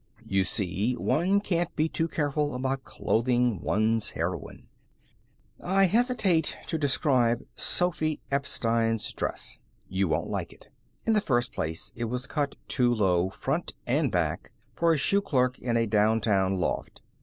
[0.25, 4.67] You see, one can't be too careful about clothing one's heroine.
[5.63, 9.59] I hesitate to describe Sophy Epstein's dress.
[9.87, 10.69] You won't like it.
[11.05, 15.21] In the first place, it was cut too low, front and back, for a shoe
[15.21, 17.03] clerk in a downtown loft.